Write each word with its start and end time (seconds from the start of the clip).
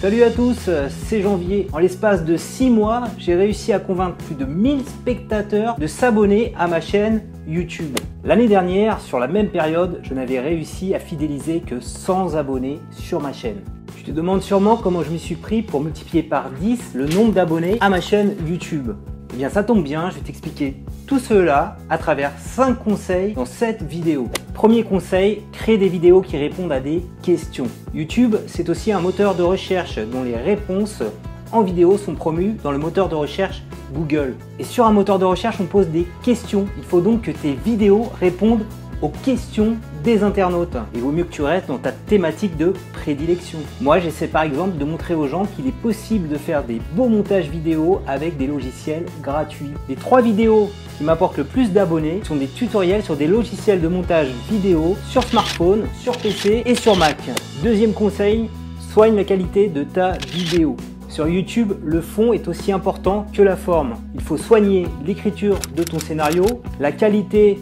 Salut 0.00 0.22
à 0.22 0.30
tous, 0.30 0.70
c'est 1.06 1.22
Janvier. 1.22 1.66
En 1.72 1.78
l'espace 1.78 2.24
de 2.24 2.36
6 2.36 2.70
mois, 2.70 3.02
j'ai 3.18 3.34
réussi 3.34 3.72
à 3.72 3.80
convaincre 3.80 4.16
plus 4.18 4.36
de 4.36 4.44
1000 4.44 4.84
spectateurs 4.86 5.74
de 5.76 5.88
s'abonner 5.88 6.54
à 6.56 6.68
ma 6.68 6.80
chaîne 6.80 7.24
YouTube. 7.48 7.98
L'année 8.22 8.46
dernière, 8.46 9.00
sur 9.00 9.18
la 9.18 9.26
même 9.26 9.48
période, 9.48 9.98
je 10.04 10.14
n'avais 10.14 10.38
réussi 10.38 10.94
à 10.94 11.00
fidéliser 11.00 11.58
que 11.58 11.80
100 11.80 12.36
abonnés 12.36 12.78
sur 12.92 13.20
ma 13.20 13.32
chaîne. 13.32 13.56
Tu 13.96 14.04
te 14.04 14.12
demandes 14.12 14.42
sûrement 14.42 14.76
comment 14.76 15.02
je 15.02 15.10
m'y 15.10 15.18
suis 15.18 15.34
pris 15.34 15.62
pour 15.62 15.82
multiplier 15.82 16.22
par 16.22 16.50
10 16.60 16.92
le 16.94 17.06
nombre 17.06 17.32
d'abonnés 17.32 17.76
à 17.80 17.90
ma 17.90 18.00
chaîne 18.00 18.36
YouTube. 18.46 18.92
Eh 19.34 19.36
bien 19.36 19.48
ça 19.48 19.64
tombe 19.64 19.82
bien, 19.82 20.10
je 20.10 20.14
vais 20.14 20.20
t'expliquer 20.20 20.76
tout 21.08 21.18
cela 21.18 21.78
à 21.88 21.96
travers 21.96 22.32
5 22.38 22.74
conseils 22.74 23.32
dans 23.32 23.46
cette 23.46 23.82
vidéo. 23.82 24.28
Premier 24.52 24.84
conseil, 24.84 25.42
créer 25.52 25.78
des 25.78 25.88
vidéos 25.88 26.20
qui 26.20 26.36
répondent 26.36 26.70
à 26.70 26.80
des 26.80 27.02
questions. 27.22 27.66
YouTube, 27.94 28.36
c'est 28.46 28.68
aussi 28.68 28.92
un 28.92 29.00
moteur 29.00 29.34
de 29.34 29.42
recherche 29.42 29.98
dont 29.98 30.22
les 30.22 30.36
réponses 30.36 31.02
en 31.50 31.62
vidéo 31.62 31.96
sont 31.96 32.14
promues 32.14 32.56
dans 32.62 32.72
le 32.72 32.78
moteur 32.78 33.08
de 33.08 33.14
recherche 33.14 33.62
Google. 33.94 34.36
Et 34.58 34.64
sur 34.64 34.84
un 34.84 34.92
moteur 34.92 35.18
de 35.18 35.24
recherche, 35.24 35.56
on 35.60 35.64
pose 35.64 35.88
des 35.88 36.06
questions. 36.22 36.66
Il 36.76 36.84
faut 36.84 37.00
donc 37.00 37.22
que 37.22 37.30
tes 37.30 37.54
vidéos 37.54 38.12
répondent 38.20 38.66
aux 39.02 39.08
questions 39.08 39.76
des 40.02 40.22
internautes. 40.22 40.76
Il 40.94 41.00
vaut 41.00 41.10
mieux 41.10 41.24
que 41.24 41.32
tu 41.32 41.42
restes 41.42 41.68
dans 41.68 41.78
ta 41.78 41.92
thématique 41.92 42.56
de 42.56 42.72
prédilection. 42.92 43.58
Moi, 43.80 44.00
j'essaie 44.00 44.26
par 44.26 44.42
exemple 44.42 44.76
de 44.78 44.84
montrer 44.84 45.14
aux 45.14 45.28
gens 45.28 45.44
qu'il 45.44 45.66
est 45.66 45.72
possible 45.82 46.28
de 46.28 46.36
faire 46.36 46.64
des 46.64 46.80
beaux 46.94 47.08
montages 47.08 47.48
vidéo 47.48 48.00
avec 48.06 48.36
des 48.36 48.46
logiciels 48.46 49.06
gratuits. 49.22 49.72
Les 49.88 49.96
trois 49.96 50.20
vidéos 50.20 50.70
qui 50.96 51.04
m'apportent 51.04 51.38
le 51.38 51.44
plus 51.44 51.72
d'abonnés 51.72 52.20
sont 52.24 52.36
des 52.36 52.48
tutoriels 52.48 53.02
sur 53.02 53.16
des 53.16 53.26
logiciels 53.26 53.80
de 53.80 53.88
montage 53.88 54.28
vidéo 54.50 54.96
sur 55.08 55.22
smartphone, 55.22 55.84
sur 56.00 56.16
PC 56.16 56.62
et 56.66 56.74
sur 56.74 56.96
Mac. 56.96 57.18
Deuxième 57.62 57.92
conseil, 57.92 58.50
soigne 58.92 59.14
la 59.14 59.24
qualité 59.24 59.68
de 59.68 59.84
ta 59.84 60.12
vidéo. 60.32 60.76
Sur 61.08 61.28
YouTube, 61.28 61.72
le 61.84 62.00
fond 62.00 62.32
est 62.32 62.48
aussi 62.48 62.70
important 62.70 63.26
que 63.32 63.42
la 63.42 63.56
forme. 63.56 63.94
Il 64.14 64.20
faut 64.20 64.36
soigner 64.36 64.86
l'écriture 65.06 65.58
de 65.74 65.82
ton 65.82 65.98
scénario, 65.98 66.44
la 66.80 66.92
qualité 66.92 67.58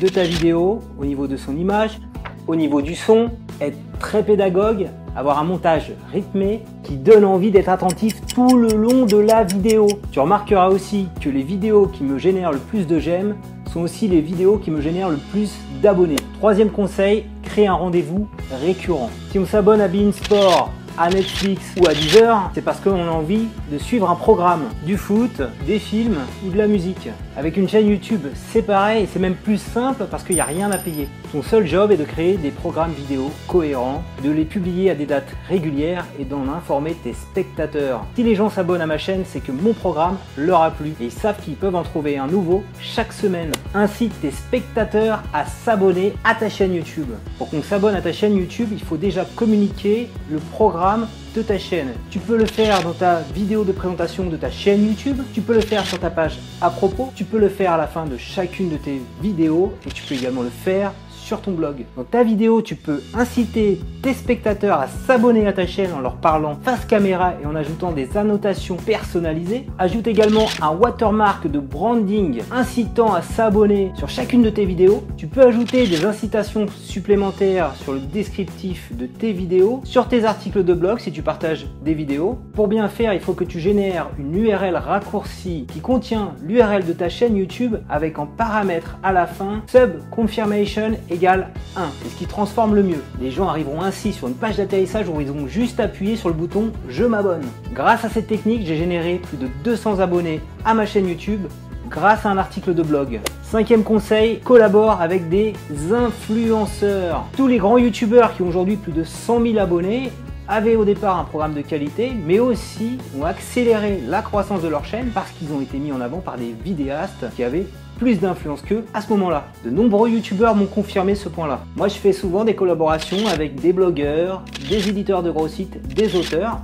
de 0.00 0.08
ta 0.08 0.24
vidéo, 0.24 0.80
au 0.98 1.04
niveau 1.04 1.26
de 1.26 1.36
son 1.36 1.56
image, 1.56 1.98
au 2.46 2.54
niveau 2.54 2.82
du 2.82 2.94
son, 2.94 3.30
être 3.60 3.78
très 3.98 4.22
pédagogue, 4.22 4.88
avoir 5.16 5.38
un 5.38 5.44
montage 5.44 5.92
rythmé 6.12 6.62
qui 6.82 6.96
donne 6.96 7.24
envie 7.24 7.50
d'être 7.50 7.68
attentif 7.68 8.20
tout 8.26 8.56
le 8.56 8.68
long 8.68 9.06
de 9.06 9.16
la 9.16 9.44
vidéo. 9.44 9.88
Tu 10.12 10.20
remarqueras 10.20 10.68
aussi 10.68 11.08
que 11.20 11.30
les 11.30 11.42
vidéos 11.42 11.86
qui 11.86 12.04
me 12.04 12.18
génèrent 12.18 12.52
le 12.52 12.58
plus 12.58 12.86
de 12.86 12.98
j'aime 12.98 13.36
sont 13.72 13.80
aussi 13.80 14.08
les 14.08 14.20
vidéos 14.20 14.58
qui 14.58 14.70
me 14.70 14.80
génèrent 14.80 15.10
le 15.10 15.18
plus 15.32 15.52
d'abonnés. 15.82 16.16
Troisième 16.38 16.70
conseil, 16.70 17.24
créer 17.42 17.66
un 17.66 17.74
rendez-vous 17.74 18.28
récurrent. 18.62 19.10
Si 19.30 19.38
on 19.38 19.46
s'abonne 19.46 19.80
à 19.80 19.88
Beansport, 19.88 20.70
à 20.98 21.10
Netflix 21.10 21.62
ou 21.80 21.86
à 21.86 21.94
Deezer, 21.94 22.50
c'est 22.54 22.62
parce 22.62 22.80
qu'on 22.80 23.06
a 23.06 23.10
envie 23.10 23.48
de 23.70 23.78
suivre 23.78 24.10
un 24.10 24.14
programme, 24.14 24.64
du 24.84 24.96
foot, 24.96 25.42
des 25.66 25.78
films 25.78 26.18
ou 26.44 26.50
de 26.50 26.56
la 26.56 26.66
musique. 26.66 27.08
Avec 27.36 27.56
une 27.56 27.68
chaîne 27.68 27.88
YouTube, 27.88 28.22
c'est 28.50 28.62
pareil 28.62 29.06
c'est 29.12 29.18
même 29.18 29.34
plus 29.34 29.58
simple 29.58 30.06
parce 30.10 30.22
qu'il 30.22 30.36
n'y 30.36 30.40
a 30.40 30.46
rien 30.46 30.70
à 30.70 30.78
payer. 30.78 31.08
Ton 31.32 31.42
seul 31.42 31.66
job 31.66 31.92
est 31.92 31.96
de 31.96 32.04
créer 32.04 32.36
des 32.36 32.50
programmes 32.50 32.92
vidéo 32.92 33.30
cohérents, 33.46 34.02
de 34.24 34.30
les 34.30 34.44
publier 34.44 34.90
à 34.90 34.94
des 34.94 35.06
dates 35.06 35.28
régulières 35.48 36.06
et 36.18 36.24
d'en 36.24 36.48
informer 36.48 36.94
tes 36.94 37.12
spectateurs. 37.12 38.04
Si 38.14 38.22
les 38.22 38.34
gens 38.34 38.48
s'abonnent 38.48 38.80
à 38.80 38.86
ma 38.86 38.96
chaîne, 38.96 39.24
c'est 39.26 39.40
que 39.40 39.52
mon 39.52 39.74
programme 39.74 40.16
leur 40.36 40.62
a 40.62 40.70
plu 40.70 40.94
et 41.00 41.04
ils 41.04 41.12
savent 41.12 41.40
qu'ils 41.42 41.56
peuvent 41.56 41.74
en 41.74 41.82
trouver 41.82 42.16
un 42.16 42.26
nouveau 42.26 42.64
chaque 42.80 43.12
semaine. 43.12 43.52
Incite 43.74 44.18
tes 44.20 44.30
spectateurs 44.30 45.22
à 45.34 45.44
s'abonner 45.44 46.14
à 46.24 46.34
ta 46.34 46.48
chaîne 46.48 46.74
YouTube. 46.74 47.10
Pour 47.38 47.50
qu'on 47.50 47.62
s'abonne 47.62 47.94
à 47.94 48.00
ta 48.00 48.12
chaîne 48.12 48.36
YouTube, 48.36 48.68
il 48.72 48.82
faut 48.82 48.96
déjà 48.96 49.24
communiquer 49.36 50.08
le 50.30 50.38
programme 50.38 50.85
de 51.34 51.42
ta 51.42 51.58
chaîne. 51.58 51.94
Tu 52.10 52.20
peux 52.20 52.36
le 52.36 52.46
faire 52.46 52.80
dans 52.82 52.92
ta 52.92 53.20
vidéo 53.34 53.64
de 53.64 53.72
présentation 53.72 54.24
de 54.26 54.36
ta 54.36 54.50
chaîne 54.50 54.86
YouTube, 54.86 55.20
tu 55.34 55.40
peux 55.40 55.54
le 55.54 55.60
faire 55.60 55.84
sur 55.84 55.98
ta 55.98 56.10
page 56.10 56.38
à 56.60 56.70
propos, 56.70 57.10
tu 57.14 57.24
peux 57.24 57.38
le 57.38 57.48
faire 57.48 57.72
à 57.72 57.76
la 57.76 57.88
fin 57.88 58.06
de 58.06 58.16
chacune 58.16 58.70
de 58.70 58.76
tes 58.76 59.02
vidéos 59.20 59.74
et 59.84 59.90
tu 59.90 60.04
peux 60.04 60.14
également 60.14 60.42
le 60.42 60.50
faire 60.50 60.92
ton 61.34 61.52
blog. 61.52 61.84
Dans 61.96 62.04
ta 62.04 62.22
vidéo, 62.22 62.62
tu 62.62 62.76
peux 62.76 63.02
inciter 63.12 63.80
tes 64.02 64.14
spectateurs 64.14 64.80
à 64.80 64.86
s'abonner 64.86 65.46
à 65.48 65.52
ta 65.52 65.66
chaîne 65.66 65.92
en 65.92 66.00
leur 66.00 66.16
parlant 66.16 66.56
face 66.62 66.84
caméra 66.84 67.34
et 67.42 67.46
en 67.46 67.56
ajoutant 67.56 67.90
des 67.90 68.16
annotations 68.16 68.76
personnalisées. 68.76 69.66
Ajoute 69.78 70.06
également 70.06 70.46
un 70.62 70.70
watermark 70.70 71.50
de 71.50 71.58
branding 71.58 72.42
incitant 72.52 73.12
à 73.12 73.22
s'abonner 73.22 73.90
sur 73.96 74.08
chacune 74.08 74.42
de 74.42 74.50
tes 74.50 74.64
vidéos. 74.64 75.02
Tu 75.16 75.26
peux 75.26 75.42
ajouter 75.42 75.88
des 75.88 76.04
incitations 76.04 76.66
supplémentaires 76.68 77.74
sur 77.74 77.92
le 77.92 78.00
descriptif 78.00 78.96
de 78.96 79.06
tes 79.06 79.32
vidéos, 79.32 79.80
sur 79.84 80.06
tes 80.06 80.24
articles 80.24 80.62
de 80.62 80.74
blog 80.74 81.00
si 81.00 81.10
tu 81.10 81.22
partages 81.22 81.66
des 81.84 81.94
vidéos. 81.94 82.38
Pour 82.54 82.68
bien 82.68 82.88
faire, 82.88 83.12
il 83.12 83.20
faut 83.20 83.34
que 83.34 83.44
tu 83.44 83.58
génères 83.58 84.10
une 84.18 84.36
URL 84.36 84.76
raccourcie 84.76 85.66
qui 85.72 85.80
contient 85.80 86.34
l'URL 86.42 86.86
de 86.86 86.92
ta 86.92 87.08
chaîne 87.08 87.36
YouTube 87.36 87.76
avec 87.88 88.20
en 88.20 88.26
paramètre 88.26 88.98
à 89.02 89.12
la 89.12 89.26
fin 89.26 89.62
sub 89.66 90.08
confirmation 90.10 90.92
et 91.10 91.15
égale 91.16 91.48
1. 91.76 91.88
C'est 92.02 92.10
ce 92.10 92.14
qui 92.16 92.26
transforme 92.26 92.74
le 92.74 92.82
mieux. 92.82 93.02
Les 93.20 93.30
gens 93.30 93.48
arriveront 93.48 93.82
ainsi 93.82 94.12
sur 94.12 94.28
une 94.28 94.34
page 94.34 94.56
d'atterrissage 94.56 95.08
où 95.08 95.20
ils 95.20 95.30
vont 95.32 95.46
juste 95.48 95.80
appuyer 95.80 96.16
sur 96.16 96.28
le 96.28 96.34
bouton 96.34 96.72
Je 96.88 97.04
m'abonne. 97.04 97.44
Grâce 97.72 98.04
à 98.04 98.10
cette 98.10 98.26
technique, 98.26 98.66
j'ai 98.66 98.76
généré 98.76 99.20
plus 99.26 99.38
de 99.38 99.48
200 99.64 100.00
abonnés 100.00 100.40
à 100.64 100.74
ma 100.74 100.86
chaîne 100.86 101.08
YouTube 101.08 101.46
grâce 101.88 102.26
à 102.26 102.30
un 102.30 102.36
article 102.36 102.74
de 102.74 102.82
blog. 102.82 103.20
Cinquième 103.42 103.82
conseil, 103.82 104.40
collabore 104.40 105.00
avec 105.00 105.28
des 105.28 105.54
influenceurs. 105.92 107.24
Tous 107.36 107.46
les 107.46 107.58
grands 107.58 107.78
youtubeurs 107.78 108.34
qui 108.34 108.42
ont 108.42 108.48
aujourd'hui 108.48 108.76
plus 108.76 108.92
de 108.92 109.04
100 109.04 109.42
000 109.42 109.58
abonnés 109.58 110.10
avaient 110.48 110.76
au 110.76 110.84
départ 110.84 111.18
un 111.18 111.24
programme 111.24 111.54
de 111.54 111.62
qualité, 111.62 112.12
mais 112.26 112.38
aussi 112.38 112.98
ont 113.18 113.24
accéléré 113.24 114.02
la 114.06 114.22
croissance 114.22 114.62
de 114.62 114.68
leur 114.68 114.84
chaîne 114.84 115.10
parce 115.14 115.30
qu'ils 115.30 115.52
ont 115.52 115.60
été 115.60 115.78
mis 115.78 115.92
en 115.92 116.00
avant 116.00 116.18
par 116.18 116.36
des 116.36 116.54
vidéastes 116.64 117.26
qui 117.34 117.42
avaient 117.42 117.66
plus 117.98 118.20
d'influence 118.20 118.62
qu'eux 118.62 118.84
à 118.94 119.00
ce 119.00 119.10
moment-là. 119.10 119.46
De 119.64 119.70
nombreux 119.70 120.10
youtubeurs 120.10 120.54
m'ont 120.54 120.66
confirmé 120.66 121.14
ce 121.14 121.28
point-là. 121.28 121.60
Moi, 121.76 121.88
je 121.88 121.94
fais 121.94 122.12
souvent 122.12 122.44
des 122.44 122.54
collaborations 122.54 123.26
avec 123.26 123.56
des 123.56 123.72
blogueurs, 123.72 124.42
des 124.68 124.88
éditeurs 124.88 125.22
de 125.22 125.30
gros 125.30 125.48
sites, 125.48 125.80
des 125.88 126.14
auteurs. 126.16 126.60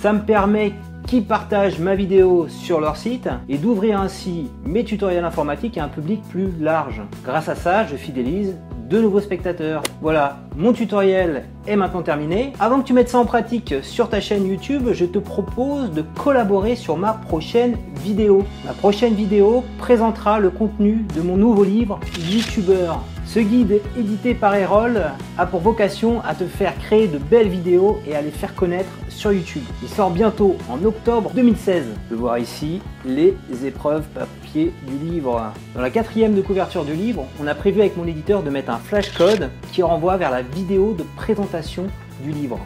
Ça 0.00 0.12
me 0.12 0.20
permet 0.20 0.72
qu'ils 1.06 1.24
partagent 1.24 1.78
ma 1.78 1.94
vidéo 1.94 2.48
sur 2.48 2.80
leur 2.80 2.96
site 2.96 3.28
et 3.48 3.56
d'ouvrir 3.56 3.98
ainsi 4.00 4.50
mes 4.64 4.84
tutoriels 4.84 5.24
informatiques 5.24 5.78
à 5.78 5.84
un 5.84 5.88
public 5.88 6.20
plus 6.30 6.50
large. 6.60 7.00
Grâce 7.24 7.48
à 7.48 7.54
ça, 7.54 7.86
je 7.86 7.96
fidélise 7.96 8.56
de 8.88 9.00
nouveaux 9.00 9.20
spectateurs. 9.20 9.82
Voilà, 10.00 10.38
mon 10.56 10.72
tutoriel 10.72 11.44
est 11.66 11.76
maintenant 11.76 12.02
terminé. 12.02 12.52
Avant 12.58 12.80
que 12.80 12.86
tu 12.86 12.92
mettes 12.92 13.10
ça 13.10 13.18
en 13.18 13.26
pratique 13.26 13.74
sur 13.82 14.08
ta 14.08 14.20
chaîne 14.20 14.46
YouTube, 14.46 14.88
je 14.92 15.04
te 15.04 15.18
propose 15.18 15.92
de 15.92 16.02
collaborer 16.16 16.74
sur 16.74 16.96
ma 16.96 17.12
prochaine 17.12 17.76
vidéo. 18.02 18.44
Ma 18.64 18.72
prochaine 18.72 19.14
vidéo 19.14 19.64
présentera 19.78 20.40
le 20.40 20.50
contenu 20.50 21.04
de 21.14 21.20
mon 21.20 21.36
nouveau 21.36 21.64
livre 21.64 22.00
YouTuber. 22.30 22.92
Ce 23.28 23.40
guide 23.40 23.82
édité 23.94 24.32
par 24.34 24.54
Erol 24.54 25.02
a 25.36 25.44
pour 25.44 25.60
vocation 25.60 26.22
à 26.24 26.34
te 26.34 26.44
faire 26.44 26.74
créer 26.78 27.08
de 27.08 27.18
belles 27.18 27.50
vidéos 27.50 28.00
et 28.06 28.16
à 28.16 28.22
les 28.22 28.30
faire 28.30 28.54
connaître 28.54 28.88
sur 29.10 29.34
YouTube. 29.34 29.64
Il 29.82 29.88
sort 29.90 30.10
bientôt 30.10 30.56
en 30.70 30.82
octobre 30.82 31.30
2016. 31.34 31.84
Tu 31.84 32.00
peux 32.08 32.14
voir 32.14 32.38
ici 32.38 32.80
les 33.04 33.36
épreuves 33.66 34.06
papier 34.14 34.72
du 34.86 35.10
livre. 35.10 35.52
Dans 35.74 35.82
la 35.82 35.90
quatrième 35.90 36.34
de 36.34 36.40
couverture 36.40 36.86
du 36.86 36.94
livre, 36.94 37.26
on 37.38 37.46
a 37.46 37.54
prévu 37.54 37.80
avec 37.80 37.98
mon 37.98 38.06
éditeur 38.06 38.42
de 38.42 38.48
mettre 38.48 38.70
un 38.70 38.78
flash 38.78 39.12
code 39.12 39.50
qui 39.72 39.82
renvoie 39.82 40.16
vers 40.16 40.30
la 40.30 40.40
vidéo 40.40 40.94
de 40.94 41.04
présentation 41.14 41.86
du 42.24 42.30
livre 42.30 42.58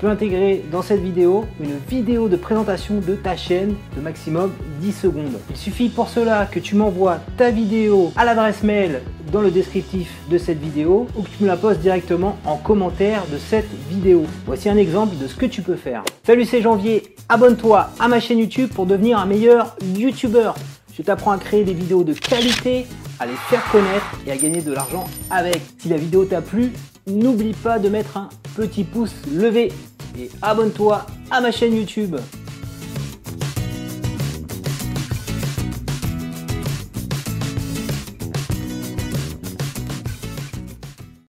peux 0.00 0.08
intégrer 0.08 0.64
dans 0.72 0.80
cette 0.80 1.02
vidéo 1.02 1.44
une 1.60 1.76
vidéo 1.88 2.28
de 2.28 2.36
présentation 2.36 3.00
de 3.00 3.14
ta 3.14 3.36
chaîne 3.36 3.74
de 3.94 4.00
maximum 4.00 4.52
10 4.80 4.92
secondes. 4.92 5.38
Il 5.50 5.56
suffit 5.56 5.90
pour 5.90 6.08
cela 6.08 6.46
que 6.46 6.58
tu 6.58 6.74
m'envoies 6.74 7.18
ta 7.36 7.50
vidéo 7.50 8.10
à 8.16 8.24
l'adresse 8.24 8.62
mail 8.62 9.02
dans 9.30 9.42
le 9.42 9.50
descriptif 9.50 10.10
de 10.30 10.38
cette 10.38 10.58
vidéo 10.58 11.06
ou 11.16 11.22
que 11.22 11.28
tu 11.28 11.42
me 11.42 11.48
la 11.48 11.56
postes 11.56 11.80
directement 11.80 12.38
en 12.46 12.56
commentaire 12.56 13.24
de 13.30 13.36
cette 13.36 13.68
vidéo. 13.90 14.24
Voici 14.46 14.70
un 14.70 14.78
exemple 14.78 15.16
de 15.16 15.26
ce 15.26 15.34
que 15.34 15.46
tu 15.46 15.60
peux 15.60 15.76
faire. 15.76 16.02
Salut 16.24 16.46
c'est 16.46 16.62
Janvier, 16.62 17.14
abonne-toi 17.28 17.90
à 18.00 18.08
ma 18.08 18.20
chaîne 18.20 18.38
YouTube 18.38 18.70
pour 18.74 18.86
devenir 18.86 19.18
un 19.18 19.26
meilleur 19.26 19.76
YouTuber. 19.96 20.52
Je 20.96 21.02
t'apprends 21.02 21.32
à 21.32 21.38
créer 21.38 21.64
des 21.64 21.74
vidéos 21.74 22.04
de 22.04 22.14
qualité, 22.14 22.86
à 23.18 23.26
les 23.26 23.36
faire 23.48 23.62
connaître 23.70 24.18
et 24.26 24.32
à 24.32 24.36
gagner 24.36 24.62
de 24.62 24.72
l'argent 24.72 25.04
avec. 25.30 25.60
Si 25.78 25.90
la 25.90 25.98
vidéo 25.98 26.24
t'a 26.24 26.40
plu, 26.40 26.72
n'oublie 27.06 27.52
pas 27.52 27.78
de 27.78 27.88
mettre 27.90 28.16
un 28.16 28.28
petit 28.56 28.84
pouce 28.84 29.14
levé 29.32 29.72
et 30.18 30.30
abonne-toi 30.42 31.06
à 31.30 31.40
ma 31.40 31.52
chaîne 31.52 31.74
YouTube. 31.76 32.16